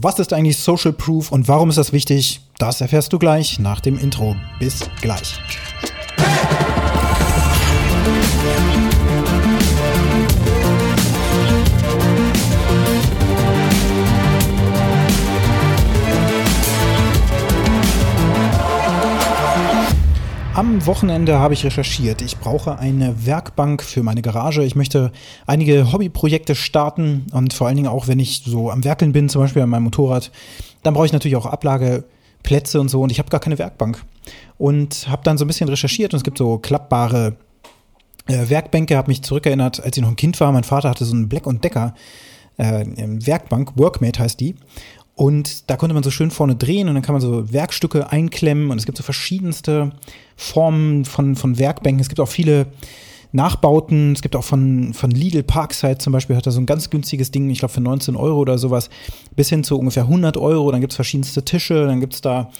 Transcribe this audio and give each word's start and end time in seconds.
Was 0.00 0.20
ist 0.20 0.32
eigentlich 0.32 0.58
Social 0.58 0.92
Proof 0.92 1.32
und 1.32 1.48
warum 1.48 1.70
ist 1.70 1.76
das 1.76 1.92
wichtig? 1.92 2.40
Das 2.58 2.80
erfährst 2.80 3.12
du 3.12 3.18
gleich 3.18 3.58
nach 3.58 3.80
dem 3.80 3.98
Intro. 3.98 4.36
Bis 4.60 4.88
gleich. 5.00 5.40
Am 20.58 20.86
Wochenende 20.86 21.38
habe 21.38 21.54
ich 21.54 21.64
recherchiert. 21.64 22.20
Ich 22.20 22.36
brauche 22.36 22.80
eine 22.80 23.24
Werkbank 23.24 23.80
für 23.80 24.02
meine 24.02 24.22
Garage. 24.22 24.64
Ich 24.64 24.74
möchte 24.74 25.12
einige 25.46 25.92
Hobbyprojekte 25.92 26.56
starten 26.56 27.26
und 27.30 27.54
vor 27.54 27.68
allen 27.68 27.76
Dingen 27.76 27.86
auch, 27.86 28.08
wenn 28.08 28.18
ich 28.18 28.42
so 28.44 28.68
am 28.68 28.82
Werkeln 28.82 29.12
bin, 29.12 29.28
zum 29.28 29.42
Beispiel 29.42 29.62
an 29.62 29.68
meinem 29.68 29.84
Motorrad, 29.84 30.32
dann 30.82 30.94
brauche 30.94 31.06
ich 31.06 31.12
natürlich 31.12 31.36
auch 31.36 31.46
Ablageplätze 31.46 32.80
und 32.80 32.88
so 32.88 33.02
und 33.02 33.12
ich 33.12 33.20
habe 33.20 33.28
gar 33.28 33.38
keine 33.38 33.56
Werkbank. 33.56 34.04
Und 34.56 35.06
habe 35.08 35.22
dann 35.22 35.38
so 35.38 35.44
ein 35.44 35.46
bisschen 35.46 35.68
recherchiert 35.68 36.12
und 36.12 36.16
es 36.16 36.24
gibt 36.24 36.38
so 36.38 36.58
klappbare 36.58 37.36
äh, 38.26 38.48
Werkbänke, 38.50 38.96
habe 38.96 39.12
mich 39.12 39.22
zurückerinnert, 39.22 39.80
als 39.80 39.96
ich 39.96 40.02
noch 40.02 40.10
ein 40.10 40.16
Kind 40.16 40.40
war. 40.40 40.50
Mein 40.50 40.64
Vater 40.64 40.90
hatte 40.90 41.04
so 41.04 41.14
einen 41.14 41.28
Black 41.28 41.44
Decker 41.62 41.94
äh, 42.56 42.84
Werkbank, 42.96 43.76
Workmate 43.76 44.18
heißt 44.18 44.40
die. 44.40 44.56
Und 45.18 45.68
da 45.68 45.76
konnte 45.76 45.94
man 45.94 46.04
so 46.04 46.12
schön 46.12 46.30
vorne 46.30 46.54
drehen 46.54 46.88
und 46.88 46.94
dann 46.94 47.02
kann 47.02 47.12
man 47.12 47.20
so 47.20 47.52
Werkstücke 47.52 48.12
einklemmen 48.12 48.70
und 48.70 48.78
es 48.78 48.86
gibt 48.86 48.96
so 48.96 49.02
verschiedenste 49.02 49.90
Formen 50.36 51.04
von, 51.04 51.34
von 51.34 51.58
Werkbänken. 51.58 52.00
Es 52.00 52.08
gibt 52.08 52.20
auch 52.20 52.28
viele 52.28 52.68
Nachbauten. 53.32 54.12
Es 54.12 54.22
gibt 54.22 54.36
auch 54.36 54.44
von, 54.44 54.94
von 54.94 55.10
Lidl 55.10 55.42
Parkside 55.42 55.98
zum 55.98 56.12
Beispiel, 56.12 56.36
hat 56.36 56.46
er 56.46 56.52
so 56.52 56.60
ein 56.60 56.66
ganz 56.66 56.88
günstiges 56.88 57.32
Ding, 57.32 57.50
ich 57.50 57.58
glaube 57.58 57.74
für 57.74 57.80
19 57.80 58.14
Euro 58.14 58.38
oder 58.38 58.58
sowas, 58.58 58.90
bis 59.34 59.48
hin 59.48 59.64
zu 59.64 59.76
ungefähr 59.76 60.04
100 60.04 60.36
Euro. 60.36 60.70
Dann 60.70 60.80
gibt 60.80 60.92
es 60.92 60.96
verschiedenste 60.96 61.44
Tische, 61.44 61.88
dann 61.88 61.98
gibt 61.98 62.14
es 62.14 62.20
da 62.20 62.52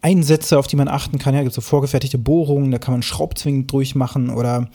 Einsätze, 0.00 0.58
auf 0.58 0.68
die 0.68 0.76
man 0.76 0.88
achten 0.88 1.18
kann. 1.18 1.34
Ja, 1.34 1.42
gibt 1.42 1.54
so 1.54 1.60
vorgefertigte 1.60 2.16
Bohrungen, 2.16 2.70
da 2.70 2.78
kann 2.78 2.94
man 2.94 3.02
Schraubzwingen 3.02 3.66
durchmachen 3.66 4.30
oder 4.30 4.70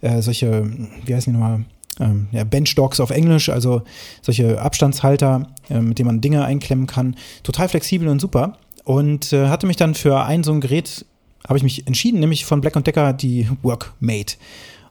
äh, 0.00 0.22
solche, 0.22 0.64
wie 1.04 1.14
heißen 1.14 1.30
die 1.30 1.38
nochmal? 1.38 1.66
Ähm, 2.00 2.28
ja, 2.32 2.44
Benchdogs 2.44 3.00
auf 3.00 3.10
Englisch, 3.10 3.48
also 3.48 3.82
solche 4.22 4.60
Abstandshalter, 4.60 5.48
äh, 5.70 5.80
mit 5.80 5.98
denen 5.98 6.06
man 6.06 6.20
Dinge 6.20 6.44
einklemmen 6.44 6.86
kann. 6.86 7.16
Total 7.42 7.68
flexibel 7.68 8.08
und 8.08 8.20
super. 8.20 8.58
Und 8.84 9.32
äh, 9.32 9.48
hatte 9.48 9.66
mich 9.66 9.76
dann 9.76 9.94
für 9.94 10.24
ein 10.24 10.44
so 10.44 10.52
ein 10.52 10.60
Gerät, 10.60 11.04
habe 11.46 11.58
ich 11.58 11.64
mich 11.64 11.86
entschieden, 11.86 12.20
nämlich 12.20 12.44
von 12.44 12.60
Black 12.60 12.82
Decker 12.84 13.12
die 13.12 13.48
Workmate. 13.62 14.36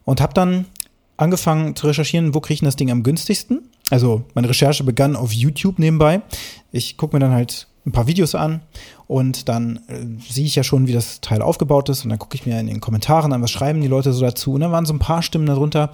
Und 0.04 0.20
habe 0.20 0.34
dann 0.34 0.66
angefangen 1.16 1.74
zu 1.76 1.86
recherchieren, 1.86 2.34
wo 2.34 2.40
kriege 2.40 2.54
ich 2.54 2.60
das 2.60 2.76
Ding 2.76 2.90
am 2.90 3.02
günstigsten. 3.02 3.70
Also 3.90 4.24
meine 4.34 4.48
Recherche 4.48 4.84
begann 4.84 5.16
auf 5.16 5.32
YouTube 5.32 5.78
nebenbei. 5.78 6.22
Ich 6.72 6.96
gucke 6.96 7.16
mir 7.16 7.20
dann 7.20 7.32
halt 7.32 7.68
ein 7.86 7.92
paar 7.92 8.08
Videos 8.08 8.34
an 8.34 8.60
und 9.06 9.48
dann 9.48 9.80
äh, 9.86 10.04
sehe 10.28 10.44
ich 10.44 10.56
ja 10.56 10.64
schon, 10.64 10.88
wie 10.88 10.92
das 10.92 11.20
Teil 11.20 11.40
aufgebaut 11.40 11.88
ist 11.88 12.02
und 12.02 12.10
dann 12.10 12.18
gucke 12.18 12.34
ich 12.34 12.44
mir 12.44 12.58
in 12.58 12.66
den 12.66 12.80
Kommentaren 12.80 13.32
an, 13.32 13.42
was 13.42 13.52
schreiben 13.52 13.80
die 13.80 13.88
Leute 13.88 14.12
so 14.12 14.20
dazu 14.20 14.54
und 14.54 14.60
dann 14.60 14.72
waren 14.72 14.86
so 14.86 14.92
ein 14.92 14.98
paar 14.98 15.22
Stimmen 15.22 15.46
darunter, 15.46 15.92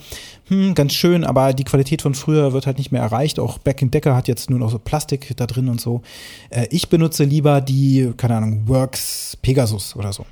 hm, 0.48 0.74
ganz 0.74 0.94
schön, 0.94 1.22
aber 1.24 1.52
die 1.52 1.64
Qualität 1.64 2.02
von 2.02 2.14
früher 2.14 2.52
wird 2.52 2.66
halt 2.66 2.78
nicht 2.78 2.92
mehr 2.92 3.02
erreicht, 3.02 3.38
auch 3.38 3.58
Back 3.58 3.82
Decker 3.82 4.16
hat 4.16 4.28
jetzt 4.28 4.48
nur 4.48 4.58
noch 4.58 4.70
so 4.70 4.78
Plastik 4.78 5.36
da 5.36 5.46
drin 5.46 5.68
und 5.68 5.80
so. 5.80 6.02
Äh, 6.50 6.66
ich 6.70 6.88
benutze 6.88 7.24
lieber 7.24 7.60
die, 7.60 8.12
keine 8.16 8.36
Ahnung, 8.36 8.62
Works 8.66 9.36
Pegasus 9.42 9.94
oder 9.96 10.12
so. 10.12 10.24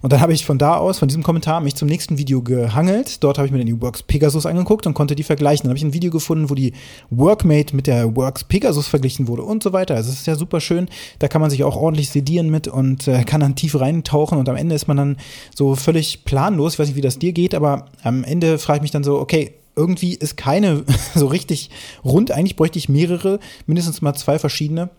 Und 0.00 0.12
dann 0.12 0.20
habe 0.20 0.32
ich 0.32 0.44
von 0.44 0.58
da 0.58 0.76
aus, 0.76 0.98
von 0.98 1.08
diesem 1.08 1.22
Kommentar, 1.22 1.60
mich 1.60 1.74
zum 1.74 1.88
nächsten 1.88 2.18
Video 2.18 2.42
gehangelt, 2.42 3.22
dort 3.24 3.38
habe 3.38 3.46
ich 3.46 3.52
mir 3.52 3.64
die 3.64 3.80
Works 3.80 4.02
Pegasus 4.02 4.46
angeguckt 4.46 4.86
und 4.86 4.94
konnte 4.94 5.14
die 5.14 5.22
vergleichen. 5.22 5.64
Dann 5.64 5.70
habe 5.70 5.78
ich 5.78 5.84
ein 5.84 5.94
Video 5.94 6.10
gefunden, 6.10 6.50
wo 6.50 6.54
die 6.54 6.72
Workmate 7.10 7.74
mit 7.74 7.86
der 7.86 8.14
Works 8.16 8.44
Pegasus 8.44 8.86
verglichen 8.86 9.28
wurde 9.28 9.42
und 9.42 9.62
so 9.62 9.72
weiter. 9.72 9.94
Also 9.94 10.10
es 10.10 10.20
ist 10.20 10.26
ja 10.26 10.36
super 10.36 10.60
schön, 10.60 10.88
da 11.18 11.28
kann 11.28 11.40
man 11.40 11.50
sich 11.50 11.64
auch 11.64 11.76
ordentlich 11.76 12.10
sedieren 12.10 12.50
mit 12.50 12.68
und 12.68 13.08
äh, 13.08 13.24
kann 13.24 13.40
dann 13.40 13.54
tief 13.54 13.78
reintauchen 13.78 14.38
und 14.38 14.48
am 14.48 14.56
Ende 14.56 14.74
ist 14.74 14.88
man 14.88 14.96
dann 14.96 15.16
so 15.54 15.74
völlig 15.74 16.24
planlos. 16.24 16.74
Ich 16.74 16.78
weiß 16.78 16.88
nicht, 16.88 16.96
wie 16.96 17.02
das 17.02 17.18
dir 17.18 17.32
geht, 17.32 17.54
aber 17.54 17.86
am 18.02 18.24
Ende 18.24 18.58
frage 18.58 18.78
ich 18.78 18.82
mich 18.82 18.90
dann 18.90 19.04
so, 19.04 19.18
okay, 19.18 19.54
irgendwie 19.76 20.14
ist 20.14 20.36
keine 20.36 20.84
so 21.14 21.26
richtig 21.26 21.70
rund. 22.04 22.30
Eigentlich 22.30 22.56
bräuchte 22.56 22.78
ich 22.78 22.88
mehrere, 22.88 23.38
mindestens 23.66 24.02
mal 24.02 24.14
zwei 24.14 24.38
verschiedene. 24.38 24.90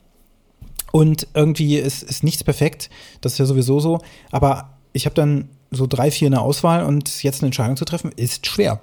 Und 0.92 1.28
irgendwie 1.36 1.78
ist, 1.78 2.02
ist 2.02 2.24
nichts 2.24 2.44
perfekt. 2.44 2.90
Das 3.22 3.34
ist 3.34 3.40
ja 3.40 3.46
sowieso 3.46 3.80
so. 3.80 4.00
Aber 4.32 4.78
ich 4.94 5.06
habe 5.06 5.14
dann 5.14 5.50
so 5.72 5.86
drei, 5.86 6.10
vier 6.10 6.28
in 6.28 6.32
der 6.32 6.42
Auswahl 6.42 6.84
und 6.84 7.22
jetzt 7.22 7.42
eine 7.42 7.48
Entscheidung 7.48 7.78
zu 7.78 7.86
treffen, 7.86 8.12
ist 8.16 8.48
schwer. 8.48 8.82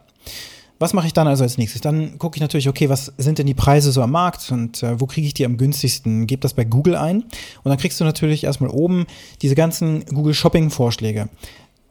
Was 0.79 0.93
mache 0.93 1.07
ich 1.07 1.15
dann 1.15 1.27
also 1.27 1.43
als 1.43 1.57
nächstes? 1.57 1.81
Dann 1.81 2.19
gucke 2.19 2.37
ich 2.37 2.43
natürlich, 2.43 2.69
okay, 2.69 2.91
was 2.91 3.13
sind 3.17 3.39
denn 3.39 3.47
die 3.47 3.55
Preise 3.55 3.93
so 3.93 4.03
am 4.03 4.11
Markt 4.11 4.51
und 4.53 4.83
äh, 4.83 5.01
wo 5.01 5.07
kriege 5.07 5.27
ich 5.27 5.33
die 5.33 5.47
am 5.47 5.57
günstigsten? 5.57 6.27
Gebe 6.27 6.41
das 6.41 6.53
bei 6.53 6.65
Google 6.65 6.97
ein 6.97 7.23
und 7.23 7.31
dann 7.65 7.79
kriegst 7.79 7.99
du 7.99 8.05
natürlich 8.05 8.45
erstmal 8.45 8.71
oben 8.71 9.07
diese 9.41 9.55
ganzen 9.55 10.05
Google 10.07 10.35
Shopping 10.35 10.71
Vorschläge. 10.71 11.29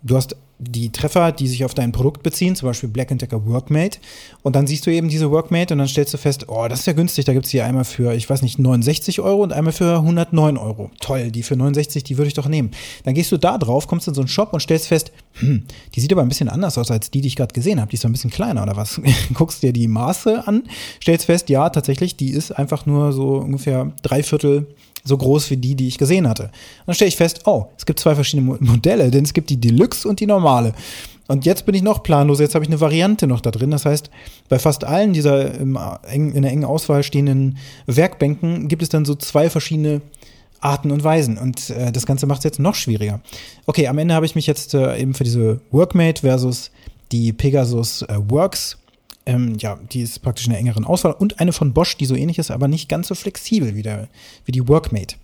Du 0.04 0.16
hast 0.16 0.36
die 0.58 0.92
Treffer, 0.92 1.32
die 1.32 1.48
sich 1.48 1.66
auf 1.66 1.74
dein 1.74 1.92
Produkt 1.92 2.24
beziehen, 2.24 2.56
zum 2.56 2.68
Beispiel 2.70 2.90
Black 2.90 3.10
Decker 3.10 3.46
Workmate. 3.46 4.00
Und 4.42 4.56
dann 4.56 4.68
siehst 4.68 4.86
du 4.86 4.92
eben 4.92 5.10
diese 5.10 5.30
Workmate 5.30 5.74
und 5.74 5.80
dann 5.80 5.88
stellst 5.88 6.14
du 6.14 6.18
fest, 6.18 6.48
oh, 6.48 6.68
das 6.70 6.80
ist 6.80 6.86
ja 6.86 6.94
günstig. 6.94 7.26
Da 7.26 7.34
gibt 7.34 7.46
es 7.46 7.52
hier 7.52 7.66
einmal 7.66 7.84
für, 7.84 8.14
ich 8.14 8.30
weiß 8.30 8.42
nicht, 8.42 8.58
69 8.58 9.20
Euro 9.20 9.44
und 9.44 9.52
einmal 9.52 9.74
für 9.74 9.98
109 9.98 10.58
Euro. 10.58 10.92
Toll, 11.02 11.32
die 11.32 11.44
für 11.44 11.56
69, 11.58 12.04
die 12.04 12.18
würde 12.18 12.30
ich 12.30 12.34
doch 12.34 12.48
nehmen. 12.48 12.72
Dann 13.04 13.14
gehst 13.14 13.32
du 13.32 13.38
da 13.38 13.58
drauf, 13.58 13.88
kommst 13.88 14.08
in 14.08 14.14
so 14.14 14.22
einen 14.22 14.30
Shop 14.30 14.54
und 14.54 14.62
stellst 14.62 14.88
fest, 14.88 15.12
hm, 15.34 15.64
die 15.94 16.00
sieht 16.00 16.12
aber 16.14 16.22
ein 16.22 16.30
bisschen 16.30 16.50
anders 16.50 16.78
aus 16.78 16.90
als 16.90 17.12
die, 17.12 17.22
die 17.22 17.28
ich 17.28 17.36
gerade 17.36 17.54
gesehen 17.54 17.82
habe. 17.82 17.90
Die 17.90 17.96
ist 17.96 18.02
so 18.02 18.08
ein 18.08 18.14
bisschen 18.14 18.32
kleiner 18.32 18.64
oder 18.64 18.78
was? 18.78 19.02
Guckst 19.34 19.62
dir 19.62 19.74
die 19.74 19.88
Maße 19.88 20.48
an, 20.48 20.64
stellst 21.02 21.26
fest, 21.26 21.50
ja, 21.50 21.70
tatsächlich, 21.70 22.16
die 22.16 22.30
ist 22.30 22.52
einfach 22.52 22.86
nur 22.86 23.12
so 23.12 23.38
ungefähr 23.38 23.92
drei 24.02 24.24
Viertel 24.24 24.68
so 25.06 25.18
groß 25.18 25.50
wie 25.52 25.58
die, 25.58 25.76
die 25.76 25.88
ich 25.88 25.98
gesehen 25.98 26.28
hatte. 26.28 26.44
Und 26.44 26.52
dann 26.88 26.96
stelle 26.96 27.10
ich 27.10 27.16
fest, 27.16 27.42
oh, 27.46 27.68
es 27.78 27.86
gibt 27.86 28.00
zwei 28.00 28.16
verschiedene 28.16 28.58
Modelle, 28.60 29.12
denn 29.12 29.24
es 29.24 29.34
gibt 29.34 29.50
die 29.50 29.60
Deluxe 29.60 30.08
und 30.08 30.20
die 30.20 30.26
normale. 30.26 30.74
Und 31.28 31.46
jetzt 31.46 31.66
bin 31.66 31.74
ich 31.74 31.82
noch 31.82 32.04
planlos, 32.04 32.40
jetzt 32.40 32.54
habe 32.54 32.66
ich 32.66 32.70
eine 32.70 32.82
Variante 32.82 33.26
noch 33.26 33.42
da 33.42 33.52
drin. 33.52 33.72
Das 33.72 33.86
heißt, 33.86 34.10
bei 34.50 34.60
fast 34.60 34.84
allen 34.84 35.14
dieser 35.14 35.60
in 35.60 35.74
der 36.42 36.52
engen 36.52 36.66
Auswahl 36.66 37.04
stehenden 37.04 37.58
Werkbänken 37.88 38.68
gibt 38.68 38.84
es 38.84 38.90
dann 38.90 39.06
so 39.06 39.16
zwei 39.16 39.50
verschiedene 39.50 40.02
Arten 40.60 40.92
und 40.92 41.04
Weisen. 41.04 41.38
Und 41.38 41.70
äh, 41.70 41.92
das 41.92 42.06
Ganze 42.06 42.26
macht 42.26 42.40
es 42.40 42.44
jetzt 42.44 42.60
noch 42.60 42.76
schwieriger. 42.76 43.22
Okay, 43.66 43.88
am 43.88 43.98
Ende 43.98 44.14
habe 44.14 44.26
ich 44.26 44.36
mich 44.36 44.48
jetzt 44.48 44.74
äh, 44.74 44.98
eben 44.98 45.14
für 45.14 45.24
diese 45.24 45.62
Workmate 45.72 46.22
versus 46.22 46.72
die 47.12 47.34
Pegasus 47.34 48.02
äh, 48.04 48.18
Works 48.30 48.78
ähm, 49.26 49.56
ja, 49.60 49.80
die 49.92 50.02
ist 50.02 50.22
praktisch 50.22 50.46
in 50.46 50.52
einer 50.52 50.60
engeren 50.60 50.86
Auswahl 50.86 51.14
und 51.14 51.40
eine 51.40 51.54
von 51.54 51.74
Bosch, 51.74 51.98
die 51.98 52.06
so 52.06 52.16
ähnlich 52.16 52.38
ist, 52.38 52.52
aber 52.52 52.68
nicht 52.68 52.90
ganz 52.90 53.08
so 53.08 53.16
flexibel 53.16 53.76
wie, 53.76 53.82
der, 53.82 54.08
wie 54.46 54.52
die 54.52 54.68
Workmate. 54.68 55.16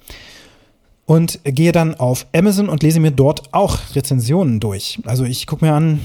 Und 1.06 1.40
gehe 1.44 1.72
dann 1.72 1.96
auf 1.96 2.26
Amazon 2.34 2.70
und 2.70 2.84
lese 2.84 3.00
mir 3.00 3.12
dort 3.12 3.54
auch 3.54 3.80
Rezensionen 3.96 4.60
durch. 4.60 5.00
Also 5.06 5.26
ich 5.26 5.46
gucke 5.46 5.66
mir 5.66 5.74
an, 5.74 6.00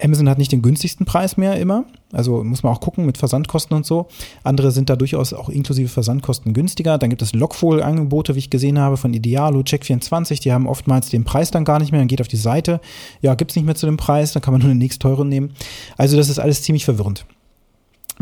Amazon 0.00 0.28
hat 0.28 0.38
nicht 0.38 0.52
den 0.52 0.62
günstigsten 0.62 1.04
Preis 1.04 1.36
mehr 1.36 1.56
immer. 1.56 1.84
Also 2.12 2.42
muss 2.42 2.62
man 2.62 2.72
auch 2.72 2.80
gucken 2.80 3.06
mit 3.06 3.18
Versandkosten 3.18 3.76
und 3.76 3.86
so. 3.86 4.08
Andere 4.42 4.70
sind 4.70 4.90
da 4.90 4.96
durchaus 4.96 5.32
auch 5.32 5.48
inklusive 5.48 5.88
Versandkosten 5.88 6.52
günstiger. 6.52 6.98
Dann 6.98 7.10
gibt 7.10 7.22
es 7.22 7.32
Lockfohl-Angebote, 7.32 8.34
wie 8.34 8.40
ich 8.40 8.50
gesehen 8.50 8.78
habe, 8.78 8.96
von 8.96 9.14
Idealo, 9.14 9.60
Check24. 9.60 10.40
Die 10.42 10.52
haben 10.52 10.66
oftmals 10.66 11.10
den 11.10 11.24
Preis 11.24 11.50
dann 11.50 11.64
gar 11.64 11.78
nicht 11.78 11.92
mehr. 11.92 12.00
Dann 12.00 12.08
geht 12.08 12.20
auf 12.20 12.28
die 12.28 12.36
Seite. 12.36 12.80
Ja, 13.22 13.34
gibt 13.34 13.52
es 13.52 13.56
nicht 13.56 13.66
mehr 13.66 13.74
zu 13.74 13.86
dem 13.86 13.96
Preis. 13.96 14.32
Dann 14.32 14.42
kann 14.42 14.52
man 14.52 14.60
nur 14.60 14.70
den 14.70 14.78
nächst 14.78 15.02
teuren 15.02 15.28
nehmen. 15.28 15.52
Also 15.96 16.16
das 16.16 16.28
ist 16.28 16.38
alles 16.38 16.62
ziemlich 16.62 16.84
verwirrend 16.84 17.24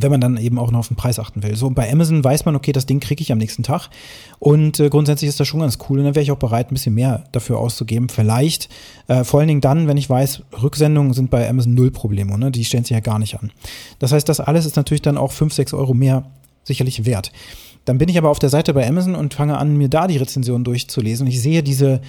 wenn 0.01 0.11
man 0.11 0.21
dann 0.21 0.37
eben 0.37 0.59
auch 0.59 0.71
noch 0.71 0.81
auf 0.81 0.89
den 0.89 0.97
Preis 0.97 1.19
achten 1.19 1.43
will. 1.43 1.57
So 1.57 1.71
bei 1.71 1.91
Amazon 1.91 2.23
weiß 2.23 2.45
man, 2.45 2.57
okay, 2.57 2.73
das 2.73 2.87
Ding 2.87 3.01
kriege 3.01 3.21
ich 3.21 3.33
am 3.33 3.39
nächsten 3.39 3.63
Tag. 3.63 3.89
Und 4.39 4.81
äh, 4.81 4.89
grundsätzlich 4.89 5.29
ist 5.29 5.41
das 5.41 5.49
schon 5.49 5.61
ganz 5.61 5.79
cool. 5.89 5.99
Und 5.99 6.05
dann 6.05 6.15
wäre 6.15 6.23
ich 6.23 6.33
auch 6.33 6.39
bereit, 6.39 6.71
ein 6.71 6.75
bisschen 6.75 6.95
mehr 6.95 7.25
dafür 7.33 7.59
auszugeben. 7.59 8.09
Vielleicht, 8.09 8.69
äh, 9.09 9.25
vor 9.25 9.41
allen 9.41 9.49
Dingen 9.49 9.61
dann, 9.61 9.89
wenn 9.89 9.97
ich 9.97 10.09
weiß, 10.09 10.43
Rücksendungen 10.63 11.13
sind 11.13 11.31
bei 11.31 11.49
Amazon 11.49 11.75
null 11.75 11.91
Probleme. 11.91 12.39
Ne? 12.39 12.51
Die 12.51 12.65
stellen 12.65 12.85
sich 12.85 12.95
ja 12.95 13.01
gar 13.01 13.19
nicht 13.19 13.39
an. 13.39 13.51
Das 13.99 14.13
heißt, 14.13 14.29
das 14.29 14.41
alles 14.41 14.67
ist 14.67 14.77
natürlich 14.77 15.03
dann 15.03 15.19
auch 15.19 15.33
5, 15.33 15.53
6 15.53 15.75
Euro 15.75 15.95
mehr 15.95 16.25
sicherlich 16.65 17.05
wert. 17.05 17.33
Dann 17.85 17.97
bin 17.97 18.11
ich 18.11 18.19
aber 18.19 18.29
auf 18.29 18.39
der 18.39 18.51
Seite 18.51 18.75
bei 18.75 18.87
Amazon 18.87 19.15
und 19.15 19.33
fange 19.33 19.57
an, 19.57 19.77
mir 19.77 19.89
da 19.89 20.07
die 20.07 20.19
Rezensionen 20.19 20.63
durchzulesen. 20.63 21.27
Und 21.27 21.33
ich 21.33 21.41
sehe, 21.41 21.63
diese, 21.63 22.03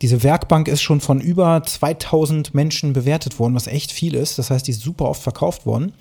diese 0.00 0.22
Werkbank 0.22 0.66
ist 0.66 0.80
schon 0.80 1.02
von 1.02 1.20
über 1.20 1.62
2000 1.62 2.54
Menschen 2.54 2.94
bewertet 2.94 3.38
worden, 3.38 3.54
was 3.54 3.66
echt 3.66 3.92
viel 3.92 4.14
ist. 4.14 4.38
Das 4.38 4.50
heißt, 4.50 4.66
die 4.66 4.70
ist 4.70 4.80
super 4.80 5.04
oft 5.06 5.22
verkauft 5.22 5.66
worden. 5.66 5.92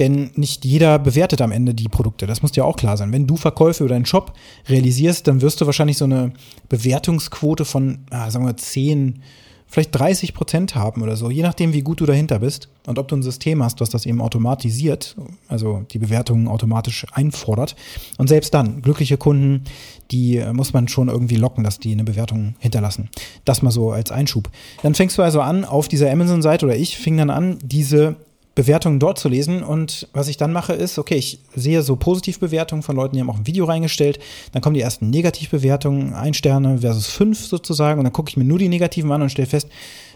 Denn 0.00 0.32
nicht 0.34 0.64
jeder 0.64 0.98
bewertet 0.98 1.40
am 1.40 1.52
Ende 1.52 1.72
die 1.72 1.88
Produkte. 1.88 2.26
Das 2.26 2.42
muss 2.42 2.50
dir 2.50 2.64
auch 2.64 2.76
klar 2.76 2.96
sein. 2.96 3.12
Wenn 3.12 3.28
du 3.28 3.36
Verkäufe 3.36 3.84
über 3.84 3.94
deinen 3.94 4.06
Shop 4.06 4.32
realisierst, 4.68 5.28
dann 5.28 5.40
wirst 5.40 5.60
du 5.60 5.66
wahrscheinlich 5.66 5.96
so 5.96 6.06
eine 6.06 6.32
Bewertungsquote 6.68 7.64
von, 7.64 8.00
ah, 8.10 8.28
sagen 8.28 8.44
wir, 8.44 8.56
10 8.56 9.22
vielleicht 9.70 9.96
30 9.98 10.34
Prozent 10.34 10.74
haben 10.74 11.00
oder 11.02 11.16
so, 11.16 11.30
je 11.30 11.42
nachdem, 11.42 11.72
wie 11.72 11.82
gut 11.82 12.00
du 12.00 12.06
dahinter 12.06 12.40
bist 12.40 12.68
und 12.86 12.98
ob 12.98 13.08
du 13.08 13.16
ein 13.16 13.22
System 13.22 13.62
hast, 13.62 13.80
was 13.80 13.88
das 13.88 14.04
eben 14.04 14.20
automatisiert, 14.20 15.16
also 15.48 15.84
die 15.92 15.98
Bewertungen 15.98 16.48
automatisch 16.48 17.06
einfordert. 17.12 17.76
Und 18.18 18.28
selbst 18.28 18.52
dann, 18.52 18.82
glückliche 18.82 19.16
Kunden, 19.16 19.64
die 20.10 20.38
äh, 20.38 20.52
muss 20.52 20.72
man 20.72 20.88
schon 20.88 21.08
irgendwie 21.08 21.36
locken, 21.36 21.62
dass 21.62 21.78
die 21.78 21.92
eine 21.92 22.04
Bewertung 22.04 22.56
hinterlassen. 22.58 23.10
Das 23.44 23.62
mal 23.62 23.70
so 23.70 23.92
als 23.92 24.10
Einschub. 24.10 24.50
Dann 24.82 24.94
fängst 24.94 25.16
du 25.16 25.22
also 25.22 25.40
an, 25.40 25.64
auf 25.64 25.86
dieser 25.86 26.10
Amazon-Seite 26.10 26.66
oder 26.66 26.76
ich 26.76 26.98
fing 26.98 27.16
dann 27.16 27.30
an, 27.30 27.58
diese 27.62 28.16
Bewertungen 28.54 28.98
dort 28.98 29.18
zu 29.18 29.28
lesen. 29.28 29.62
Und 29.62 30.08
was 30.12 30.28
ich 30.28 30.36
dann 30.36 30.52
mache, 30.52 30.72
ist, 30.72 30.98
okay, 30.98 31.16
ich 31.16 31.40
sehe 31.54 31.82
so 31.82 31.96
Positivbewertungen 31.96 32.82
von 32.82 32.96
Leuten, 32.96 33.14
die 33.14 33.20
haben 33.20 33.30
auch 33.30 33.38
ein 33.38 33.46
Video 33.46 33.64
reingestellt. 33.64 34.18
Dann 34.52 34.62
kommen 34.62 34.74
die 34.74 34.80
ersten 34.80 35.10
Negativbewertungen, 35.10 36.14
ein 36.14 36.34
Sterne 36.34 36.78
versus 36.78 37.06
fünf 37.06 37.38
sozusagen. 37.46 38.00
Und 38.00 38.04
dann 38.04 38.12
gucke 38.12 38.30
ich 38.30 38.36
mir 38.36 38.44
nur 38.44 38.58
die 38.58 38.68
Negativen 38.68 39.12
an 39.12 39.22
und 39.22 39.30
stelle 39.30 39.46
fest, 39.46 39.68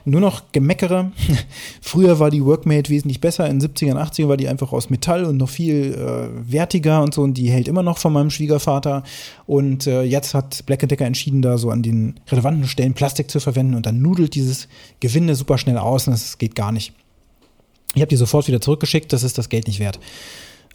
nur 0.05 0.21
noch 0.21 0.53
Gemeckere. 0.53 1.13
Früher 1.81 2.19
war 2.19 2.31
die 2.31 2.45
Workmate 2.45 2.91
wesentlich 2.91 3.21
besser. 3.21 3.49
In 3.49 3.59
den 3.59 3.71
70ern, 3.71 3.97
80ern 3.97 4.29
war 4.29 4.37
die 4.37 4.49
einfach 4.49 4.73
aus 4.73 4.91
Metall 4.91 5.25
und 5.25 5.39
noch 5.39 5.49
viel 5.49 5.95
äh, 5.95 6.53
wertiger 6.53 7.03
und 7.03 7.15
so. 7.15 7.23
Und 7.23 7.35
die 7.35 7.51
hält 7.51 7.69
immer 7.69 7.83
noch 7.83 7.99
von 7.99 8.13
meinem 8.13 8.31
Schwiegervater. 8.31 9.05
Und 9.47 9.87
äh, 9.87 10.03
jetzt 10.03 10.35
hat 10.35 10.67
Black 10.67 10.81
Decker 10.81 11.07
entschieden, 11.07 11.41
da 11.41 11.57
so 11.57 11.71
an 11.71 11.83
den 11.83 12.21
relevanten 12.29 12.67
Stellen 12.67 12.95
Plastik 12.95 13.31
zu 13.31 13.41
verwenden. 13.41 13.75
Und 13.75 13.87
dann 13.87 14.03
nudelt 14.03 14.35
dieses 14.35 14.69
Gewinde 15.01 15.35
super 15.35 15.57
schnell 15.57 15.79
aus 15.79 16.07
und 16.07 16.13
das 16.13 16.37
geht 16.37 16.55
gar 16.55 16.73
nicht. 16.73 16.93
Ich 17.95 18.01
habe 18.01 18.09
die 18.09 18.17
sofort 18.17 18.49
wieder 18.49 18.61
zurückgeschickt, 18.61 19.13
das 19.13 19.23
ist 19.23 19.39
das 19.39 19.49
Geld 19.49 19.67
nicht 19.67 19.81
wert. 19.81 19.99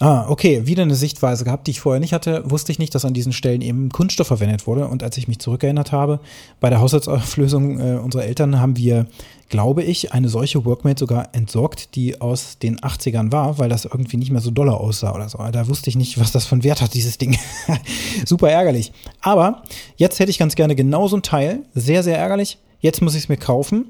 Ah, 0.01 0.29
okay, 0.29 0.65
wieder 0.65 0.83
eine 0.83 0.95
Sichtweise 0.95 1.43
gehabt, 1.43 1.67
die 1.67 1.71
ich 1.71 1.81
vorher 1.81 1.99
nicht 1.99 2.13
hatte. 2.13 2.49
Wusste 2.49 2.71
ich 2.71 2.79
nicht, 2.79 2.95
dass 2.95 3.03
an 3.03 3.13
diesen 3.13 3.33
Stellen 3.33 3.59
eben 3.59 3.89
Kunststoff 3.89 4.27
verwendet 4.27 4.65
wurde. 4.65 4.87
Und 4.87 5.03
als 5.03 5.17
ich 5.17 5.27
mich 5.27 5.39
zurückerinnert 5.39 5.91
habe, 5.91 6.21
bei 6.61 6.69
der 6.69 6.79
Haushaltsauflösung 6.79 7.79
äh, 7.79 7.99
unserer 7.99 8.23
Eltern 8.23 8.61
haben 8.61 8.77
wir, 8.77 9.07
glaube 9.49 9.83
ich, 9.83 10.13
eine 10.13 10.29
solche 10.29 10.63
Workmate 10.63 10.99
sogar 10.99 11.35
entsorgt, 11.35 11.95
die 11.95 12.21
aus 12.21 12.59
den 12.59 12.79
80ern 12.79 13.33
war, 13.33 13.57
weil 13.57 13.67
das 13.67 13.83
irgendwie 13.83 14.15
nicht 14.15 14.31
mehr 14.31 14.39
so 14.39 14.51
doller 14.51 14.79
aussah 14.79 15.13
oder 15.13 15.27
so. 15.27 15.39
Da 15.51 15.67
wusste 15.67 15.89
ich 15.89 15.97
nicht, 15.97 16.17
was 16.17 16.31
das 16.31 16.45
von 16.45 16.63
Wert 16.63 16.81
hat, 16.81 16.93
dieses 16.93 17.17
Ding. 17.17 17.37
Super 18.25 18.49
ärgerlich. 18.49 18.93
Aber 19.19 19.63
jetzt 19.97 20.19
hätte 20.19 20.31
ich 20.31 20.39
ganz 20.39 20.55
gerne 20.55 20.75
genau 20.75 21.09
so 21.09 21.17
ein 21.17 21.23
Teil. 21.23 21.63
Sehr, 21.75 22.03
sehr 22.03 22.17
ärgerlich. 22.17 22.57
Jetzt 22.79 23.01
muss 23.01 23.15
ich 23.15 23.23
es 23.23 23.29
mir 23.29 23.35
kaufen. 23.35 23.87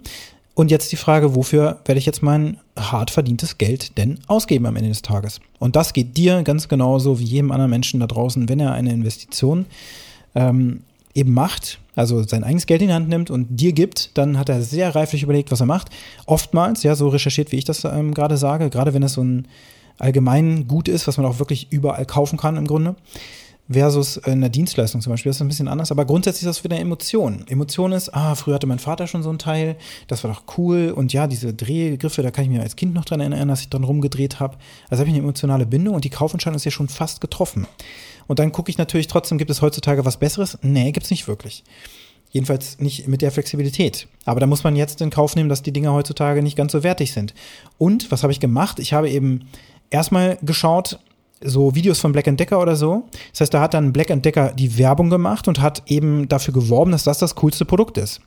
Und 0.54 0.72
jetzt 0.72 0.92
die 0.92 0.98
Frage, 0.98 1.36
wofür 1.36 1.80
werde 1.86 2.00
ich 2.00 2.06
jetzt 2.06 2.22
mein 2.22 2.58
hart 2.78 3.12
verdientes 3.12 3.58
Geld 3.58 3.98
denn 3.98 4.20
ausgeben 4.28 4.66
am 4.66 4.76
Ende 4.76 4.90
des 4.90 5.02
Tages? 5.02 5.40
Und 5.58 5.76
das 5.76 5.94
geht 5.94 6.18
dir 6.18 6.44
ganz 6.44 6.68
genauso 6.68 7.20
wie 7.20 7.24
jedem 7.24 7.52
anderen 7.52 7.70
Menschen 7.70 8.00
da 8.00 8.08
draußen, 8.08 8.50
wenn 8.50 8.60
er 8.60 8.74
eine 8.74 8.92
Investition 8.92 9.66
ähm, 10.36 10.82
eben 11.14 11.34
macht, 11.34 11.80
also 11.96 12.24
sein 12.24 12.44
eigenes 12.44 12.66
Geld 12.66 12.82
in 12.82 12.90
die 12.90 12.94
Hand 12.94 13.10
nimmt 13.10 13.30
und 13.30 13.48
dir 13.50 13.74
gibt, 13.74 14.18
dann 14.18 14.38
hat 14.38 14.50
er 14.50 14.62
sehr 14.62 14.94
reiflich 14.96 15.24
überlegt, 15.24 15.52
was 15.52 15.62
er 15.62 15.66
macht. 15.66 15.90
Oftmals, 16.26 16.84
ja, 16.84 16.96
so 16.96 17.08
recherchiert, 17.08 17.52
wie 17.52 17.58
ich 17.58 17.66
das 17.66 17.84
ähm, 17.86 18.14
gerade 18.14 18.38
sage, 18.38 18.70
gerade 18.70 18.94
wenn 18.94 19.04
es 19.04 19.14
so 19.14 19.24
ein 19.24 19.48
allgemein 19.98 20.68
Gut 20.68 20.88
ist, 20.88 21.08
was 21.08 21.18
man 21.18 21.26
auch 21.26 21.40
wirklich 21.40 21.72
überall 21.72 22.06
kaufen 22.06 22.38
kann 22.38 22.58
im 22.58 22.68
Grunde 22.68 22.96
versus 23.72 24.18
äh, 24.18 24.32
eine 24.32 24.50
Dienstleistung 24.50 25.02
zum 25.02 25.12
Beispiel. 25.12 25.30
Das 25.30 25.38
ist 25.38 25.42
ein 25.42 25.48
bisschen 25.48 25.68
anders, 25.68 25.92
aber 25.92 26.06
grundsätzlich 26.06 26.44
ist 26.48 26.58
das 26.58 26.64
wieder 26.64 26.80
Emotion. 26.80 27.46
Emotion 27.48 27.92
ist, 27.92 28.14
ah, 28.14 28.36
früher 28.36 28.56
hatte 28.56 28.68
mein 28.68 28.80
Vater 28.80 29.08
schon 29.08 29.24
so 29.24 29.30
ein 29.30 29.40
Teil, 29.40 29.78
das 30.08 30.24
war 30.24 30.32
doch 30.32 30.44
cool 30.58 30.92
und 30.96 31.14
ja, 31.14 31.28
diese 31.28 31.54
Drehgriffe, 31.54 32.22
da 32.22 32.32
kann 32.32 32.46
ich 32.46 32.50
mir 32.50 32.62
als 32.62 32.76
Kind 32.76 32.94
noch 32.94 33.06
dran 33.06 33.20
erinnern, 33.20 33.48
dass 33.48 33.62
ich 33.62 33.70
dran 33.70 33.84
rumgedreht 33.84 34.40
habe. 34.40 34.58
Also 34.90 35.02
habe 35.02 35.10
ich 35.10 35.16
eine 35.16 35.24
emotionale 35.24 35.66
Bindung 35.66 35.96
und 35.96 36.06
die 36.06 36.10
Kaufentscheidung 36.10 36.56
ist 36.56 36.66
ja 36.66 36.72
schon 36.72 36.90
fast 36.90 37.22
getroffen. 37.22 37.68
Und 38.28 38.40
dann 38.40 38.52
gucke 38.52 38.70
ich 38.70 38.78
natürlich 38.78 39.08
trotzdem, 39.08 39.38
gibt 39.38 39.50
es 39.50 39.62
heutzutage 39.62 40.06
was 40.06 40.18
Besseres? 40.18 40.58
Nee, 40.62 40.92
gibt 40.92 41.06
es 41.06 41.12
nicht 41.12 41.28
wirklich. 41.28 41.64
Jedenfalls 42.32 42.78
nicht 42.78 43.08
mit 43.08 43.24
der 43.24 43.32
Flexibilität. 43.32 44.08
Aber 44.24 44.40
da 44.40 44.46
muss 44.46 44.64
man 44.64 44.76
jetzt 44.76 45.02
in 45.02 45.10
Kauf 45.10 45.36
nehmen, 45.36 45.50
dass 45.50 45.64
die 45.64 45.72
Dinger 45.72 45.94
heutzutage 45.94 46.44
nicht 46.44 46.56
ganz 46.56 46.72
so 46.72 46.84
wertig 46.84 47.12
sind. 47.12 47.34
Und 47.80 48.12
was 48.12 48.22
habe 48.22 48.32
ich 48.32 48.40
gemacht? 48.40 48.78
Ich 48.78 48.94
habe 48.94 49.10
eben 49.10 49.48
erstmal 49.90 50.38
geschaut, 50.44 51.00
so 51.42 51.76
Videos 51.76 52.00
von 52.00 52.12
Black 52.12 52.26
Decker 52.26 52.62
oder 52.62 52.76
so. 52.76 53.04
Das 53.32 53.42
heißt, 53.42 53.54
da 53.54 53.62
hat 53.62 53.74
dann 53.74 53.94
Black 53.94 54.08
Decker 54.22 54.54
die 54.54 54.78
Werbung 54.78 55.10
gemacht 55.10 55.48
und 55.48 55.62
hat 55.62 55.84
eben 55.88 56.28
dafür 56.28 56.54
geworben, 56.54 56.92
dass 56.92 57.04
das 57.04 57.20
das 57.20 57.36
coolste 57.36 57.66
Produkt 57.66 57.98
ist. 57.98 58.22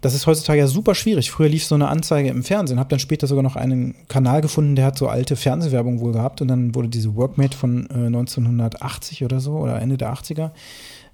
Das 0.00 0.14
ist 0.14 0.26
heutzutage 0.26 0.60
ja 0.60 0.66
super 0.66 0.94
schwierig. 0.94 1.30
Früher 1.30 1.50
lief 1.50 1.64
so 1.64 1.74
eine 1.74 1.88
Anzeige 1.88 2.30
im 2.30 2.42
Fernsehen, 2.42 2.78
habe 2.78 2.88
dann 2.88 2.98
später 2.98 3.26
sogar 3.26 3.42
noch 3.42 3.56
einen 3.56 3.94
Kanal 4.08 4.40
gefunden, 4.40 4.74
der 4.74 4.86
hat 4.86 4.96
so 4.96 5.08
alte 5.08 5.36
Fernsehwerbung 5.36 6.00
wohl 6.00 6.12
gehabt 6.12 6.40
und 6.40 6.48
dann 6.48 6.74
wurde 6.74 6.88
diese 6.88 7.14
Workmate 7.16 7.56
von 7.56 7.86
äh, 7.90 8.06
1980 8.06 9.24
oder 9.24 9.40
so 9.40 9.58
oder 9.58 9.80
Ende 9.80 9.98
der 9.98 10.14
80er, 10.14 10.52